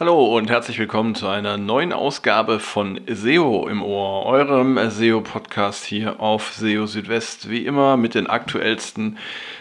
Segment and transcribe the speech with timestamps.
[0.00, 6.20] Hallo und herzlich willkommen zu einer neuen Ausgabe von SEO im Ohr, eurem SEO-Podcast hier
[6.20, 9.18] auf SEO Südwest, wie immer mit den aktuellsten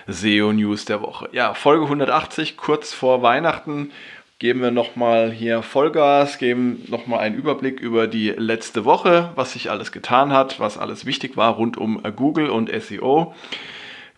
[0.07, 1.27] SEO-News der Woche.
[1.33, 3.91] Ja, Folge 180, kurz vor Weihnachten,
[4.39, 9.69] geben wir nochmal hier Vollgas, geben nochmal einen Überblick über die letzte Woche, was sich
[9.69, 13.35] alles getan hat, was alles wichtig war rund um Google und SEO.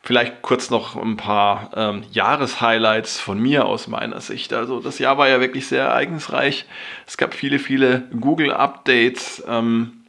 [0.03, 4.51] Vielleicht kurz noch ein paar ähm, Jahreshighlights von mir aus meiner Sicht.
[4.51, 6.65] Also das Jahr war ja wirklich sehr ereignisreich.
[7.05, 9.43] Es gab viele, viele Google-Updates.
[9.47, 10.01] Ähm,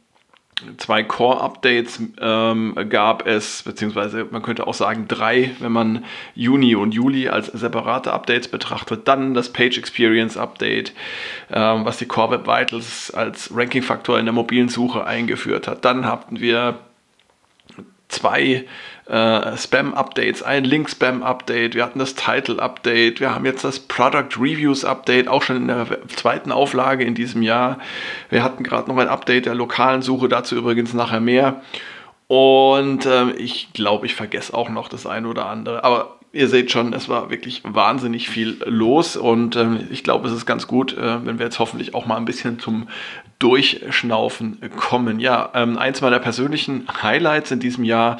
[0.77, 6.93] zwei Core-Updates ähm, gab es, beziehungsweise man könnte auch sagen drei, wenn man Juni und
[6.93, 9.07] Juli als separate Updates betrachtet.
[9.07, 10.93] Dann das Page Experience Update,
[11.51, 15.85] ähm, was die Core Web Vitals als Ranking-Faktor in der mobilen Suche eingeführt hat.
[15.85, 16.79] Dann hatten wir
[18.07, 18.65] zwei
[19.05, 25.43] äh, Spam-Updates, ein Link-Spam-Update, wir hatten das Title-Update, wir haben jetzt das Product Reviews-Update, auch
[25.43, 27.79] schon in der zweiten Auflage in diesem Jahr.
[28.29, 31.61] Wir hatten gerade noch ein Update der lokalen Suche, dazu übrigens nachher mehr.
[32.27, 35.83] Und äh, ich glaube, ich vergesse auch noch das eine oder andere.
[35.83, 40.33] Aber ihr seht schon, es war wirklich wahnsinnig viel los und ähm, ich glaube, es
[40.33, 42.87] ist ganz gut, äh, wenn wir jetzt hoffentlich auch mal ein bisschen zum
[43.43, 45.19] Durchschnaufen kommen.
[45.19, 48.17] Ja, ähm, eins meiner persönlichen Highlights in diesem Jahr,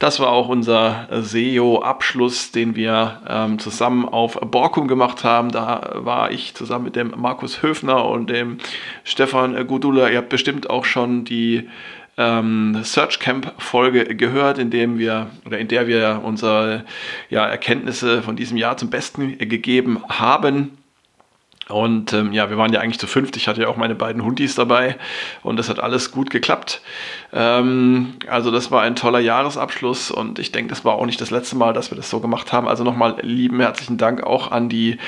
[0.00, 5.52] das war auch unser SEO-Abschluss, den wir ähm, zusammen auf Borkum gemacht haben.
[5.52, 8.58] Da war ich zusammen mit dem Markus Höfner und dem
[9.04, 10.10] Stefan Gudula.
[10.10, 11.68] Ihr habt bestimmt auch schon die
[12.16, 16.84] ähm, Search Camp Folge gehört, in dem wir oder in der wir unsere
[17.30, 20.78] ja, Erkenntnisse von diesem Jahr zum Besten gegeben haben.
[21.68, 23.36] Und ähm, ja, wir waren ja eigentlich zu fünft.
[23.36, 24.96] Ich hatte ja auch meine beiden Hundis dabei
[25.42, 26.82] und das hat alles gut geklappt.
[27.32, 31.30] Ähm, also das war ein toller Jahresabschluss und ich denke, das war auch nicht das
[31.30, 32.68] letzte Mal, dass wir das so gemacht haben.
[32.68, 34.98] Also nochmal lieben herzlichen Dank auch an die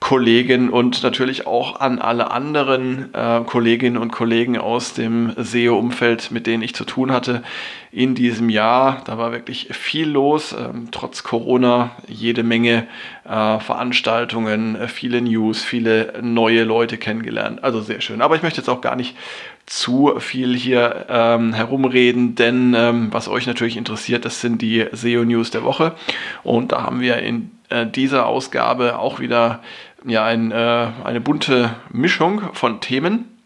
[0.00, 6.46] Kollegen und natürlich auch an alle anderen äh, Kolleginnen und Kollegen aus dem SEO-Umfeld, mit
[6.46, 7.42] denen ich zu tun hatte
[7.90, 9.02] in diesem Jahr.
[9.06, 12.86] Da war wirklich viel los, ähm, trotz Corona, jede Menge
[13.24, 17.64] äh, Veranstaltungen, viele News, viele neue Leute kennengelernt.
[17.64, 18.22] Also sehr schön.
[18.22, 19.16] Aber ich möchte jetzt auch gar nicht
[19.66, 25.50] zu viel hier ähm, herumreden, denn ähm, was euch natürlich interessiert, das sind die SEO-News
[25.50, 25.94] der Woche.
[26.44, 29.60] Und da haben wir in äh, dieser Ausgabe auch wieder
[30.04, 33.38] ja, ein, äh, eine bunte Mischung von Themen.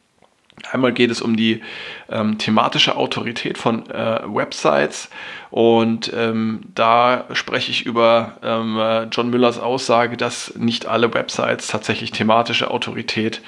[0.70, 1.62] Einmal geht es um die
[2.10, 5.08] ähm, thematische Autorität von äh, Websites
[5.50, 11.68] und ähm, da spreche ich über ähm, äh, John Müllers Aussage, dass nicht alle Websites
[11.68, 13.40] tatsächlich thematische Autorität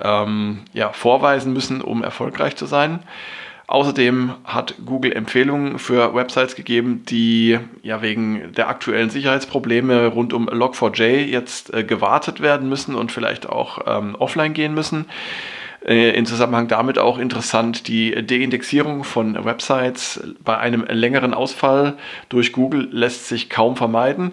[0.00, 3.00] ähm, ja, vorweisen müssen, um erfolgreich zu sein.
[3.72, 10.46] Außerdem hat Google Empfehlungen für Websites gegeben, die ja wegen der aktuellen Sicherheitsprobleme rund um
[10.46, 15.06] Log4j jetzt äh, gewartet werden müssen und vielleicht auch ähm, offline gehen müssen.
[15.86, 21.94] Äh, in Zusammenhang damit auch interessant die Deindexierung von Websites bei einem längeren Ausfall
[22.28, 24.32] durch Google lässt sich kaum vermeiden.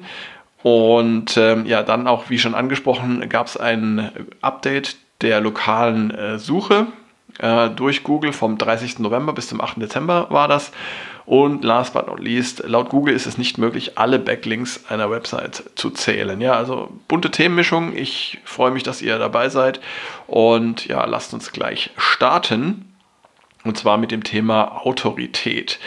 [0.64, 4.12] Und ähm, ja, dann auch, wie schon angesprochen, gab es ein
[4.42, 6.88] Update der lokalen äh, Suche
[7.40, 9.00] äh, durch Google vom 30.
[9.00, 9.82] November bis zum 8.
[9.82, 10.72] Dezember war das.
[11.26, 15.64] Und last but not least, laut Google ist es nicht möglich, alle Backlinks einer Website
[15.76, 16.42] zu zählen.
[16.42, 17.96] Ja, also bunte Themenmischung.
[17.96, 19.80] Ich freue mich, dass ihr dabei seid.
[20.26, 22.92] Und ja, lasst uns gleich starten.
[23.64, 25.80] Und zwar mit dem Thema Autorität.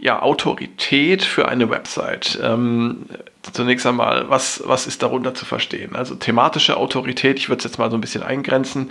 [0.00, 2.40] Ja, Autorität für eine Website.
[2.42, 3.06] Ähm,
[3.42, 5.96] zunächst einmal, was, was ist darunter zu verstehen?
[5.96, 8.90] Also thematische Autorität, ich würde es jetzt mal so ein bisschen eingrenzen,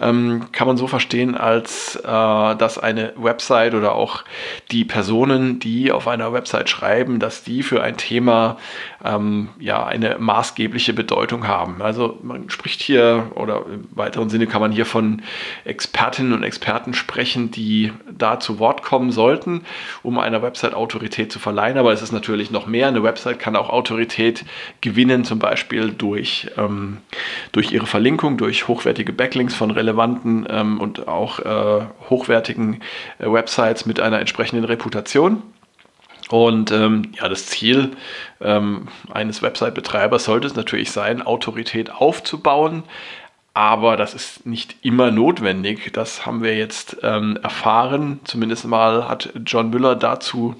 [0.00, 4.22] ähm, kann man so verstehen, als äh, dass eine Website oder auch
[4.70, 8.58] die Personen, die auf einer Website schreiben, dass die für ein Thema
[9.04, 11.82] ähm, ja eine maßgebliche Bedeutung haben.
[11.82, 15.22] Also man spricht hier oder im weiteren Sinne kann man hier von
[15.64, 19.64] Expertinnen und Experten sprechen, die da zu Wort kommen sollten,
[20.04, 21.78] um einer Website Autorität zu verleihen.
[21.78, 22.86] Aber es ist natürlich noch mehr.
[22.86, 24.44] Eine Website kann auch Autorität Autorität
[24.82, 26.98] gewinnen, zum Beispiel durch, ähm,
[27.52, 32.82] durch ihre Verlinkung, durch hochwertige Backlinks von relevanten ähm, und auch äh, hochwertigen
[33.18, 35.42] äh, Websites mit einer entsprechenden Reputation.
[36.28, 37.92] Und ähm, ja, das Ziel
[38.42, 42.82] ähm, eines Website-Betreibers sollte es natürlich sein, Autorität aufzubauen.
[43.54, 45.90] Aber das ist nicht immer notwendig.
[45.94, 48.20] Das haben wir jetzt ähm, erfahren.
[48.24, 50.54] Zumindest mal hat John Müller dazu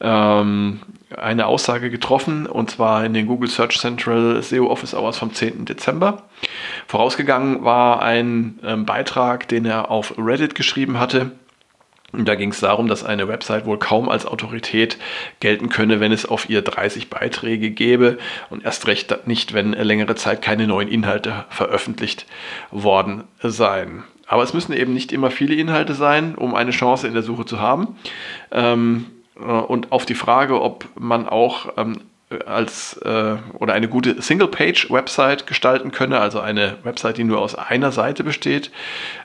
[0.00, 0.80] ähm,
[1.16, 5.64] eine Aussage getroffen, und zwar in den Google Search Central SEO Office Hours vom 10.
[5.64, 6.24] Dezember.
[6.86, 11.32] Vorausgegangen war ein ähm, Beitrag, den er auf Reddit geschrieben hatte.
[12.12, 14.96] Da ging es darum, dass eine Website wohl kaum als Autorität
[15.40, 18.16] gelten könne, wenn es auf ihr 30 Beiträge gäbe
[18.48, 22.24] und erst recht nicht, wenn längere Zeit keine neuen Inhalte veröffentlicht
[22.70, 24.04] worden seien.
[24.26, 27.44] Aber es müssen eben nicht immer viele Inhalte sein, um eine Chance in der Suche
[27.44, 27.96] zu haben.
[28.52, 32.00] Ähm, äh, und auf die Frage, ob man auch ähm,
[32.46, 37.90] als äh, oder eine gute Single-Page-Website gestalten könne, also eine Website, die nur aus einer
[37.90, 38.70] Seite besteht,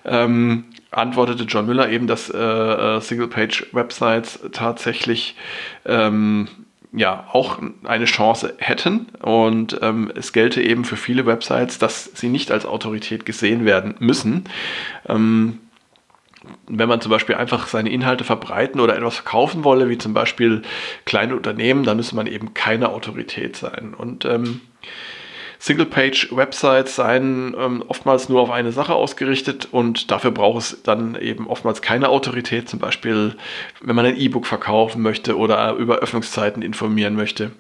[0.06, 5.36] ähm, antwortete John Müller eben, dass äh, äh, Single-Page-Websites tatsächlich
[5.86, 6.48] ähm,
[6.94, 12.30] ja auch eine Chance hätten und ähm, es gelte eben für viele Websites, dass sie
[12.30, 14.46] nicht als Autorität gesehen werden müssen.
[15.10, 15.60] Ähm,
[16.68, 20.62] wenn man zum Beispiel einfach seine Inhalte verbreiten oder etwas verkaufen wolle, wie zum Beispiel
[21.06, 23.94] kleine Unternehmen, dann müsste man eben keine Autorität sein.
[23.98, 24.62] Und ähm,
[25.64, 31.48] Single-Page-Websites seien ähm, oftmals nur auf eine Sache ausgerichtet und dafür braucht es dann eben
[31.48, 33.38] oftmals keine Autorität, zum Beispiel
[33.82, 37.52] wenn man ein E-Book verkaufen möchte oder über Öffnungszeiten informieren möchte.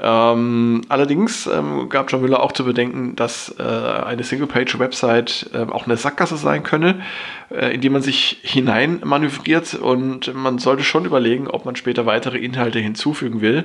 [0.00, 5.86] Ähm, allerdings ähm, gab John Müller auch zu bedenken, dass äh, eine Single-Page-Website äh, auch
[5.86, 7.02] eine Sackgasse sein könne,
[7.50, 12.06] äh, in die man sich hinein manövriert und man sollte schon überlegen, ob man später
[12.06, 13.64] weitere Inhalte hinzufügen will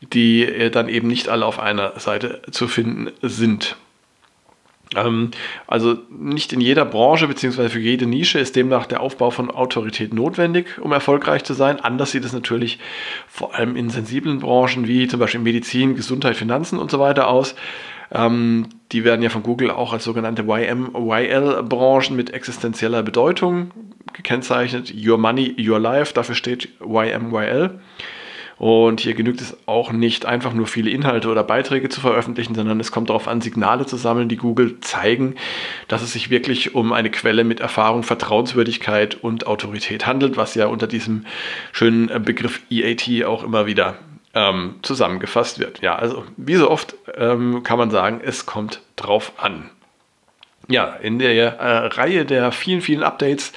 [0.00, 3.76] die äh, dann eben nicht alle auf einer Seite zu finden sind.
[4.96, 5.30] Ähm,
[5.66, 7.68] also nicht in jeder Branche bzw.
[7.68, 11.80] für jede Nische ist demnach der Aufbau von Autorität notwendig, um erfolgreich zu sein.
[11.80, 12.78] Anders sieht es natürlich
[13.26, 17.54] vor allem in sensiblen Branchen wie zum Beispiel Medizin, Gesundheit, Finanzen und so weiter aus.
[18.10, 23.70] Ähm, die werden ja von Google auch als sogenannte YM-YL-Branchen mit existenzieller Bedeutung
[24.14, 24.94] gekennzeichnet.
[24.94, 27.78] Your Money, Your Life, dafür steht YM-YL.
[28.58, 32.80] Und hier genügt es auch nicht, einfach nur viele Inhalte oder Beiträge zu veröffentlichen, sondern
[32.80, 35.36] es kommt darauf an, Signale zu sammeln, die Google zeigen,
[35.86, 40.66] dass es sich wirklich um eine Quelle mit Erfahrung, Vertrauenswürdigkeit und Autorität handelt, was ja
[40.66, 41.24] unter diesem
[41.72, 43.98] schönen Begriff EAT auch immer wieder
[44.34, 45.80] ähm, zusammengefasst wird.
[45.80, 49.70] Ja, also wie so oft ähm, kann man sagen, es kommt drauf an.
[50.70, 53.54] Ja, in der äh, Reihe der vielen, vielen Updates,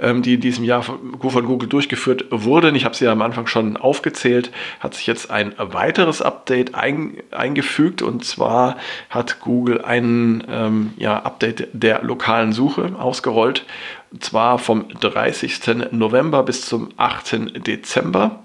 [0.00, 3.20] ähm, die in diesem Jahr von, von Google durchgeführt wurden, ich habe sie ja am
[3.20, 4.50] Anfang schon aufgezählt,
[4.80, 8.78] hat sich jetzt ein weiteres Update ein, eingefügt und zwar
[9.10, 13.66] hat Google ein ähm, ja, Update der lokalen Suche ausgerollt,
[14.10, 15.90] und zwar vom 30.
[15.90, 17.66] November bis zum 8.
[17.66, 18.42] Dezember.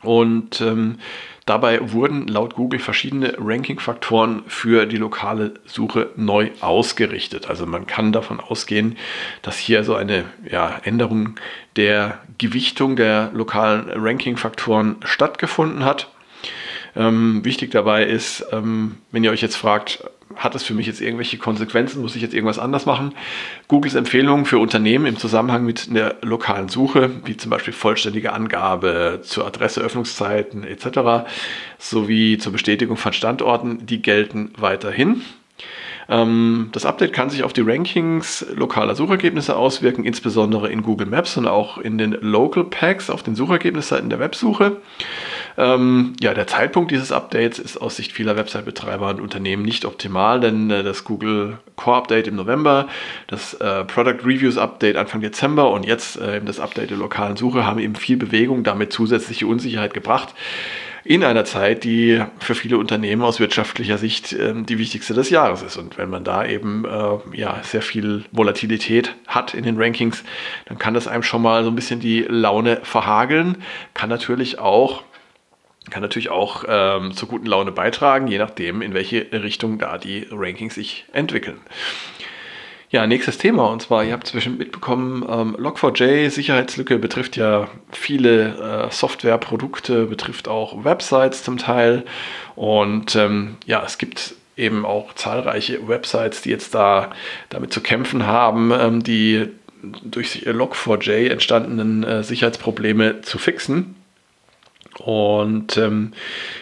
[0.00, 0.98] Und ähm,
[1.46, 7.50] Dabei wurden laut Google verschiedene Ranking-Faktoren für die lokale Suche neu ausgerichtet.
[7.50, 8.96] Also man kann davon ausgehen,
[9.42, 11.34] dass hier so eine ja, Änderung
[11.76, 16.08] der Gewichtung der lokalen Ranking-Faktoren stattgefunden hat.
[16.96, 20.04] Ähm, wichtig dabei ist, ähm, wenn ihr euch jetzt fragt,
[20.36, 22.02] hat das für mich jetzt irgendwelche Konsequenzen?
[22.02, 23.14] Muss ich jetzt irgendwas anders machen?
[23.68, 29.20] Googles Empfehlungen für Unternehmen im Zusammenhang mit der lokalen Suche, wie zum Beispiel vollständige Angabe
[29.22, 31.28] zur Adresse, Öffnungszeiten etc.,
[31.78, 35.22] sowie zur Bestätigung von Standorten, die gelten weiterhin.
[36.08, 41.36] Ähm, das Update kann sich auf die Rankings lokaler Suchergebnisse auswirken, insbesondere in Google Maps
[41.36, 44.76] und auch in den Local Packs auf den Suchergebnisseiten der Websuche.
[45.56, 50.40] Ähm, ja, der Zeitpunkt dieses Updates ist aus Sicht vieler Website-Betreiber und Unternehmen nicht optimal,
[50.40, 52.88] denn äh, das Google Core Update im November,
[53.28, 57.64] das äh, Product Reviews Update Anfang Dezember und jetzt äh, das Update der lokalen Suche
[57.66, 60.34] haben eben viel Bewegung, damit zusätzliche Unsicherheit gebracht
[61.04, 65.62] in einer Zeit, die für viele Unternehmen aus wirtschaftlicher Sicht äh, die wichtigste des Jahres
[65.62, 65.76] ist.
[65.76, 70.24] Und wenn man da eben äh, ja, sehr viel Volatilität hat in den Rankings,
[70.64, 73.58] dann kann das einem schon mal so ein bisschen die Laune verhageln.
[73.92, 75.02] Kann natürlich auch
[75.90, 80.26] kann natürlich auch ähm, zur guten Laune beitragen, je nachdem, in welche Richtung da die
[80.30, 81.60] Rankings sich entwickeln.
[82.90, 88.86] Ja, nächstes Thema und zwar, ihr habt zwischen mitbekommen, ähm, Log4j, Sicherheitslücke betrifft ja viele
[88.86, 92.04] äh, Softwareprodukte, betrifft auch Websites zum Teil
[92.54, 97.10] und ähm, ja, es gibt eben auch zahlreiche Websites, die jetzt da
[97.48, 99.48] damit zu kämpfen haben, ähm, die
[99.82, 103.96] durch Log4j entstandenen äh, Sicherheitsprobleme zu fixen.
[104.98, 106.12] Und ähm,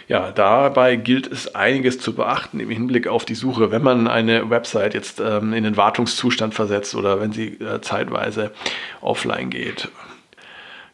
[0.08, 4.48] ja, dabei gilt es einiges zu beachten im Hinblick auf die Suche, wenn man eine
[4.48, 8.52] Website jetzt ähm, in den Wartungszustand versetzt oder wenn sie äh, zeitweise
[9.00, 9.88] offline geht.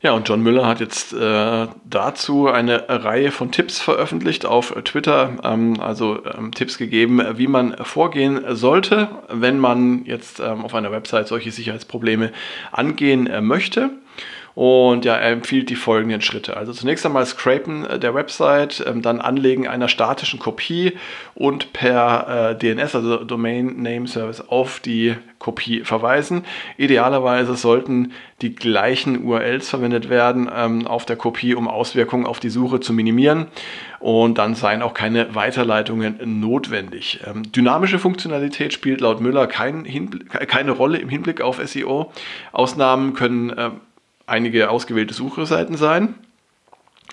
[0.01, 5.33] Ja, und John Müller hat jetzt äh, dazu eine Reihe von Tipps veröffentlicht auf Twitter,
[5.43, 10.93] ähm, also ähm, Tipps gegeben, wie man vorgehen sollte, wenn man jetzt ähm, auf einer
[10.93, 12.31] Website solche Sicherheitsprobleme
[12.71, 13.91] angehen äh, möchte.
[14.55, 16.57] Und ja, er empfiehlt die folgenden Schritte.
[16.57, 20.95] Also zunächst einmal Scrapen äh, der Website, ähm, dann Anlegen einer statischen Kopie
[21.35, 26.45] und per äh, DNS, also Domain Name Service, auf die Kopie verweisen.
[26.77, 28.13] Idealerweise sollten
[28.43, 32.93] die gleichen URLs verwendet werden ähm, auf der Kopie, um Auswirkungen auf die Suche zu
[32.93, 33.47] minimieren.
[34.01, 37.21] Und dann seien auch keine Weiterleitungen notwendig.
[37.27, 39.85] Ähm, dynamische Funktionalität spielt laut Müller kein
[40.29, 42.13] keine Rolle im Hinblick auf SEO.
[42.53, 43.51] Ausnahmen können
[44.29, 46.15] einige ausgewählte Suchseiten sein.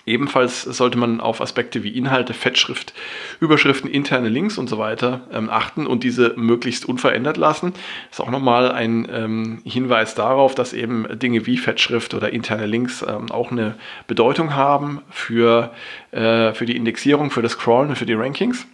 [0.07, 2.93] Ebenfalls sollte man auf Aspekte wie Inhalte, Fettschrift,
[3.39, 7.73] Überschriften, interne Links und so weiter ähm, achten und diese möglichst unverändert lassen.
[8.09, 12.67] Das ist auch nochmal ein ähm, Hinweis darauf, dass eben Dinge wie Fettschrift oder interne
[12.67, 15.71] Links ähm, auch eine Bedeutung haben für,
[16.11, 18.67] äh, für die Indexierung, für das Scrollen und für die Rankings.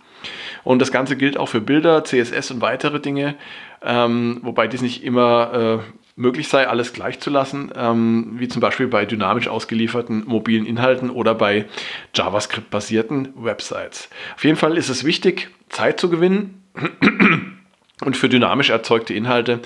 [0.64, 3.36] Und das Ganze gilt auch für Bilder, CSS und weitere Dinge,
[3.82, 8.62] ähm, wobei dies nicht immer äh, möglich sei, alles gleich zu lassen, ähm, wie zum
[8.62, 11.66] Beispiel bei dynamisch ausgelieferten mobilen Inhalten oder bei
[12.14, 14.10] JavaScript-basierten Websites.
[14.36, 16.64] Auf jeden Fall ist es wichtig, Zeit zu gewinnen.
[18.04, 19.60] Und für dynamisch erzeugte Inhalte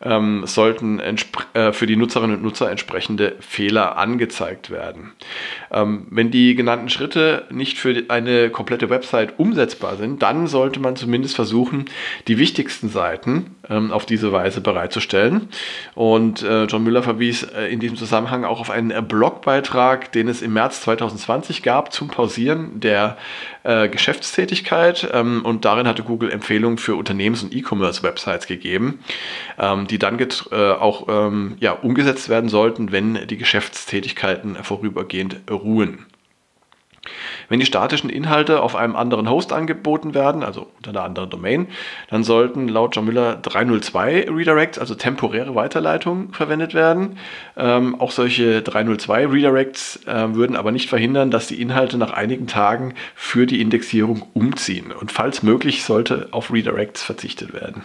[0.00, 5.12] ähm, sollten äh, für die Nutzerinnen und Nutzer entsprechende Fehler angezeigt werden.
[5.72, 10.94] Ähm, wenn die genannten Schritte nicht für eine komplette Website umsetzbar sind, dann sollte man
[10.94, 11.86] zumindest versuchen,
[12.28, 15.48] die wichtigsten Seiten ähm, auf diese Weise bereitzustellen.
[15.94, 20.42] Und äh, John Müller verwies äh, in diesem Zusammenhang auch auf einen Blogbeitrag, den es
[20.42, 23.16] im März 2020 gab zum Pausieren der
[23.62, 25.08] äh, Geschäftstätigkeit.
[25.12, 29.00] Ähm, und darin hatte Google Empfehlungen für Unternehmens- und E-Commerce-Websites gegeben,
[29.58, 31.08] ähm, die dann äh, auch
[31.60, 36.06] ja, umgesetzt werden sollten, wenn die Geschäftstätigkeiten vorübergehend ruhen.
[37.48, 41.68] Wenn die statischen Inhalte auf einem anderen Host angeboten werden, also unter einer anderen Domain,
[42.10, 47.18] dann sollten laut John Müller 302 Redirects, also temporäre Weiterleitungen, verwendet werden.
[47.56, 52.46] Ähm, auch solche 302 Redirects äh, würden aber nicht verhindern, dass die Inhalte nach einigen
[52.46, 54.92] Tagen für die Indexierung umziehen.
[54.92, 57.82] Und falls möglich, sollte auf Redirects verzichtet werden.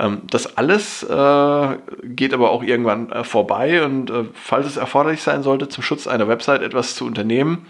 [0.00, 5.22] Ähm, das alles äh, geht aber auch irgendwann äh, vorbei und äh, falls es erforderlich
[5.22, 7.66] sein sollte, zum Schutz einer Website etwas zu unternehmen,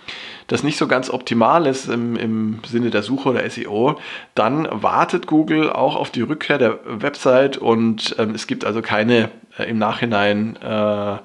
[0.46, 3.98] das nicht so ganz optimal ist im, im Sinne der Suche oder SEO,
[4.34, 9.30] dann wartet Google auch auf die Rückkehr der Website und ähm, es gibt also keine
[9.58, 11.16] äh, im Nachhinein äh,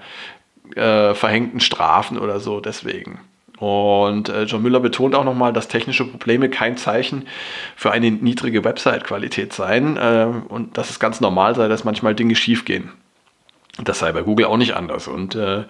[0.75, 3.19] äh, verhängten Strafen oder so deswegen.
[3.59, 7.27] Und äh, John Müller betont auch nochmal, dass technische Probleme kein Zeichen
[7.75, 12.35] für eine niedrige Website-Qualität seien äh, und dass es ganz normal sei, dass manchmal Dinge
[12.35, 12.91] schiefgehen.
[13.83, 15.07] Das sei bei Google auch nicht anders.
[15.07, 15.63] Und äh,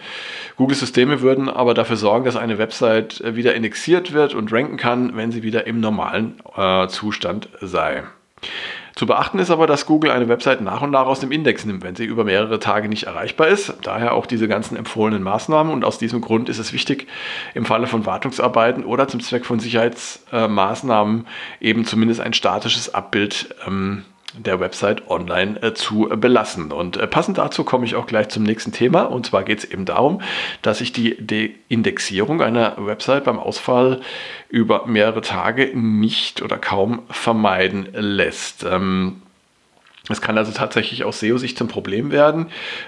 [0.57, 5.15] Google-Systeme würden aber dafür sorgen, dass eine Website äh, wieder indexiert wird und ranken kann,
[5.15, 8.03] wenn sie wieder im normalen äh, Zustand sei.
[8.95, 11.83] Zu beachten ist aber, dass Google eine Website nach und nach aus dem Index nimmt,
[11.83, 13.73] wenn sie über mehrere Tage nicht erreichbar ist.
[13.81, 15.73] Daher auch diese ganzen empfohlenen Maßnahmen.
[15.73, 17.07] Und aus diesem Grund ist es wichtig,
[17.53, 21.27] im Falle von Wartungsarbeiten oder zum Zweck von Sicherheitsmaßnahmen
[21.59, 24.05] eben zumindest ein statisches Abbild ähm,
[24.37, 26.71] der Website online äh, zu belassen.
[26.71, 29.03] Und äh, passend dazu komme ich auch gleich zum nächsten Thema.
[29.03, 30.21] Und zwar geht es eben darum,
[30.61, 34.01] dass sich die De Indexierung einer Website beim Ausfall
[34.49, 38.63] über mehrere Tage nicht oder kaum vermeiden lässt.
[38.63, 39.21] Ähm,
[40.09, 42.47] es kann also tatsächlich aus SEO-Sicht zum Problem werden.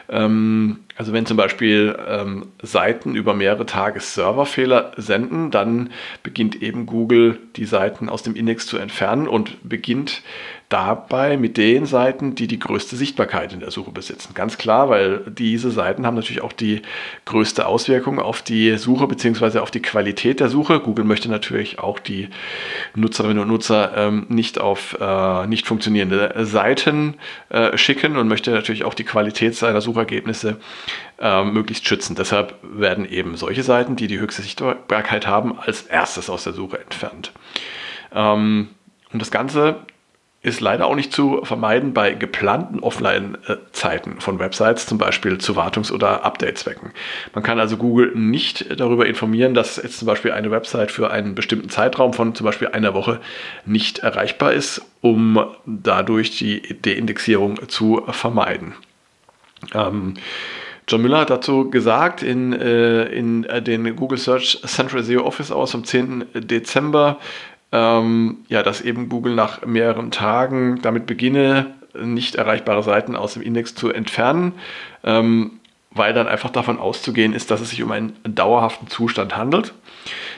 [0.09, 5.91] Ähm, also wenn zum Beispiel ähm, Seiten über mehrere Tage Serverfehler senden, dann
[6.23, 10.23] beginnt eben Google die Seiten aus dem Index zu entfernen und beginnt
[10.69, 14.33] dabei mit den Seiten, die die größte Sichtbarkeit in der Suche besitzen.
[14.33, 16.81] Ganz klar, weil diese Seiten haben natürlich auch die
[17.23, 19.59] größte Auswirkung auf die Suche bzw.
[19.59, 20.81] auf die Qualität der Suche.
[20.81, 22.27] Google möchte natürlich auch die
[22.95, 27.15] Nutzerinnen und Nutzer ähm, nicht auf äh, nicht funktionierende Seiten
[27.47, 30.57] äh, schicken und möchte natürlich auch die Qualität seiner Suchergebnisse
[31.20, 32.15] äh, möglichst schützen.
[32.15, 36.79] Deshalb werden eben solche Seiten, die die höchste Sichtbarkeit haben, als erstes aus der Suche
[36.79, 37.32] entfernt.
[38.13, 38.70] Ähm,
[39.12, 39.77] und das Ganze
[40.48, 45.91] ist leider auch nicht zu vermeiden bei geplanten Offline-Zeiten von Websites, zum Beispiel zu Wartungs-
[45.91, 46.91] oder Update-Zwecken.
[47.34, 51.36] Man kann also Google nicht darüber informieren, dass jetzt zum Beispiel eine Website für einen
[51.36, 53.20] bestimmten Zeitraum von zum Beispiel einer Woche
[53.65, 58.74] nicht erreichbar ist, um dadurch die Deindexierung zu vermeiden.
[59.74, 60.13] Ähm,
[60.88, 65.51] John Müller hat dazu gesagt in, äh, in äh, den Google Search Central SEO Office
[65.51, 66.25] Hours vom 10.
[66.34, 67.17] Dezember,
[67.74, 73.41] ähm, ja, dass eben Google nach mehreren Tagen damit beginne, nicht erreichbare Seiten aus dem
[73.41, 74.53] Index zu entfernen,
[75.03, 75.60] ähm,
[75.91, 79.74] weil dann einfach davon auszugehen ist, dass es sich um einen dauerhaften Zustand handelt.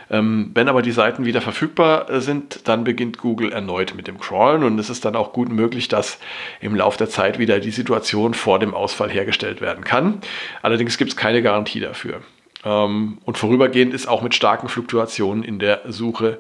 [0.09, 4.19] Ähm, wenn aber die Seiten wieder verfügbar äh, sind, dann beginnt Google erneut mit dem
[4.19, 6.19] Crawlen und es ist dann auch gut möglich, dass
[6.61, 10.21] im Laufe der Zeit wieder die Situation vor dem Ausfall hergestellt werden kann.
[10.61, 12.21] Allerdings gibt es keine Garantie dafür.
[12.65, 16.39] Ähm, und vorübergehend ist auch mit starken Fluktuationen in der Suche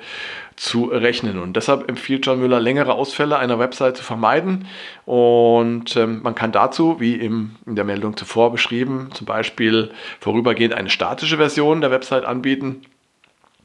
[0.55, 1.39] zu rechnen.
[1.39, 4.67] Und deshalb empfiehlt John Müller, längere Ausfälle einer Website zu vermeiden.
[5.05, 10.89] Und ähm, man kann dazu, wie in der Meldung zuvor beschrieben, zum Beispiel vorübergehend eine
[10.89, 12.81] statische Version der Website anbieten.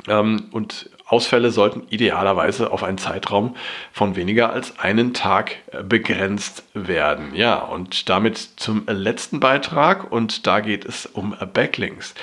[0.08, 3.56] Ähm, und Ausfälle sollten idealerweise auf einen Zeitraum
[3.92, 7.34] von weniger als einen Tag äh, begrenzt werden.
[7.34, 12.14] Ja, und damit zum letzten Beitrag und da geht es um Backlinks.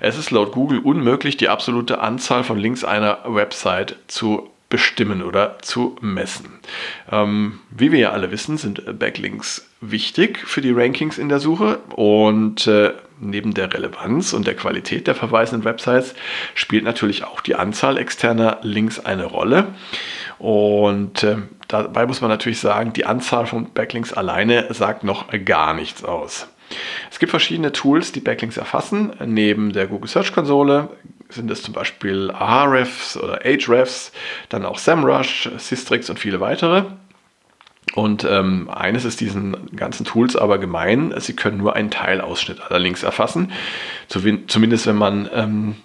[0.00, 5.58] Es ist laut Google unmöglich, die absolute Anzahl von Links einer Website zu bestimmen oder
[5.62, 6.60] zu messen.
[7.10, 11.78] Ähm, wie wir ja alle wissen, sind Backlinks wichtig für die Rankings in der Suche
[11.96, 16.14] und äh, neben der Relevanz und der Qualität der verweisenden Websites
[16.54, 19.68] spielt natürlich auch die Anzahl externer Links eine Rolle.
[20.38, 25.74] Und äh, dabei muss man natürlich sagen, die Anzahl von Backlinks alleine sagt noch gar
[25.74, 26.48] nichts aus.
[27.10, 29.12] Es gibt verschiedene Tools, die Backlinks erfassen.
[29.24, 30.90] Neben der Google Search Konsole
[31.30, 34.12] sind es zum Beispiel Ahrefs oder Ahrefs,
[34.48, 36.84] dann auch SEMrush, Systrix und viele weitere.
[37.94, 42.78] Und ähm, eines ist diesen ganzen Tools aber gemein, sie können nur einen Teilausschnitt aller
[42.78, 43.52] Links erfassen.
[44.08, 45.76] Zumindest wenn man ähm,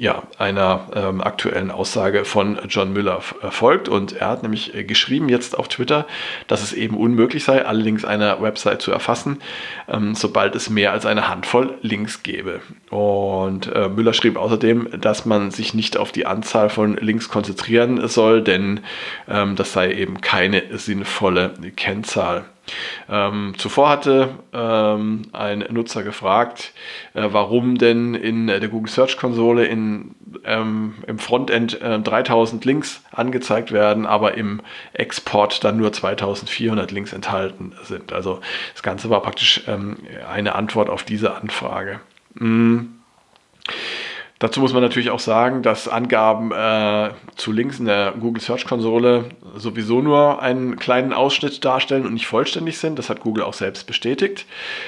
[0.00, 3.86] ja, einer ähm, aktuellen Aussage von John Müller äh, folgt.
[3.86, 6.06] Und er hat nämlich äh, geschrieben jetzt auf Twitter,
[6.46, 9.40] dass es eben unmöglich sei, alle Links einer Website zu erfassen,
[9.88, 12.62] ähm, sobald es mehr als eine Handvoll Links gäbe.
[12.88, 18.08] Und äh, Müller schrieb außerdem, dass man sich nicht auf die Anzahl von Links konzentrieren
[18.08, 18.80] soll, denn
[19.28, 22.46] ähm, das sei eben keine sinnvolle Kennzahl.
[23.08, 26.72] Ähm, zuvor hatte ähm, ein Nutzer gefragt,
[27.14, 33.02] äh, warum denn in der Google Search Konsole in, ähm, im Frontend äh, 3000 Links
[33.12, 34.60] angezeigt werden, aber im
[34.92, 38.12] Export dann nur 2400 Links enthalten sind.
[38.12, 38.40] Also
[38.72, 39.98] das Ganze war praktisch ähm,
[40.30, 42.00] eine Antwort auf diese Anfrage.
[42.34, 42.80] Mm.
[44.40, 48.64] Dazu muss man natürlich auch sagen, dass Angaben äh, zu Links in der Google Search
[48.64, 52.98] Konsole sowieso nur einen kleinen Ausschnitt darstellen und nicht vollständig sind.
[52.98, 54.46] Das hat Google auch selbst bestätigt.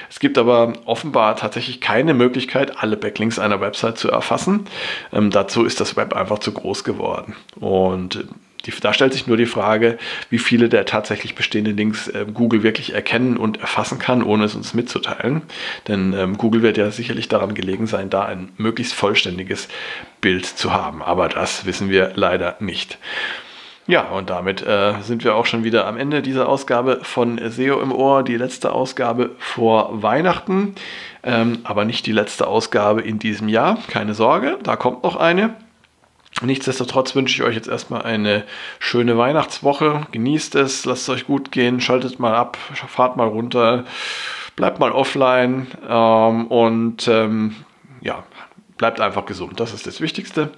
[0.09, 4.65] Es gibt aber offenbar tatsächlich keine Möglichkeit, alle Backlinks einer Website zu erfassen.
[5.13, 7.35] Ähm, dazu ist das Web einfach zu groß geworden.
[7.59, 8.25] Und
[8.65, 9.97] die, da stellt sich nur die Frage,
[10.29, 14.55] wie viele der tatsächlich bestehenden Links äh, Google wirklich erkennen und erfassen kann, ohne es
[14.55, 15.41] uns mitzuteilen.
[15.87, 19.67] Denn ähm, Google wird ja sicherlich daran gelegen sein, da ein möglichst vollständiges
[20.21, 21.01] Bild zu haben.
[21.01, 22.97] Aber das wissen wir leider nicht.
[23.85, 27.81] Ja, und damit äh, sind wir auch schon wieder am Ende dieser Ausgabe von SEO
[27.81, 30.75] im Ohr, die letzte Ausgabe vor Weihnachten,
[31.21, 33.77] ähm, aber nicht die letzte Ausgabe in diesem Jahr.
[33.89, 35.53] Keine Sorge, da kommt noch eine.
[36.41, 38.43] Nichtsdestotrotz wünsche ich euch jetzt erstmal eine
[38.79, 40.07] schöne Weihnachtswoche.
[40.11, 43.85] Genießt es, lasst es euch gut gehen, schaltet mal ab, fahrt mal runter,
[44.55, 47.55] bleibt mal offline ähm, und ähm,
[48.01, 48.23] ja,
[48.77, 49.59] bleibt einfach gesund.
[49.59, 50.51] Das ist das Wichtigste.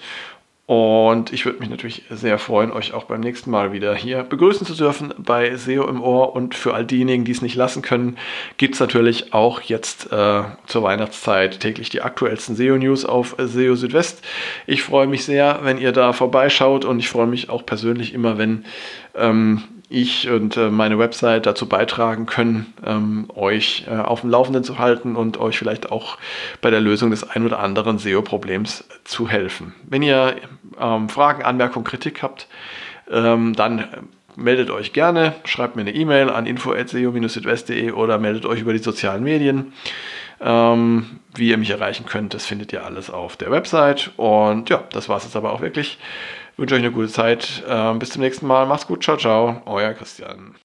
[0.67, 4.65] Und ich würde mich natürlich sehr freuen, euch auch beim nächsten Mal wieder hier begrüßen
[4.65, 6.35] zu dürfen bei SEO im Ohr.
[6.35, 8.17] Und für all diejenigen, die es nicht lassen können,
[8.57, 14.25] gibt es natürlich auch jetzt äh, zur Weihnachtszeit täglich die aktuellsten SEO-News auf SEO Südwest.
[14.65, 18.39] Ich freue mich sehr, wenn ihr da vorbeischaut und ich freue mich auch persönlich immer,
[18.39, 18.65] wenn
[19.13, 24.63] ähm, ich und äh, meine Website dazu beitragen können, ähm, euch äh, auf dem Laufenden
[24.63, 26.17] zu halten und euch vielleicht auch
[26.61, 29.75] bei der Lösung des ein oder anderen SEO-Problems zu helfen.
[29.83, 30.35] Wenn ihr
[30.79, 32.47] ähm, Fragen, Anmerkungen, Kritik habt,
[33.11, 33.85] ähm, dann
[34.35, 39.23] meldet euch gerne, schreibt mir eine E-Mail an info.seo-südwest.de oder meldet euch über die sozialen
[39.23, 39.73] Medien.
[40.41, 44.11] Ähm, wie ihr mich erreichen könnt, das findet ihr alles auf der Website.
[44.17, 45.97] Und ja, das war es jetzt aber auch wirklich.
[46.57, 47.63] Wünsche euch eine gute Zeit.
[47.67, 48.65] Ähm, bis zum nächsten Mal.
[48.65, 49.03] Macht's gut.
[49.03, 49.61] Ciao, ciao.
[49.65, 50.55] Euer Christian.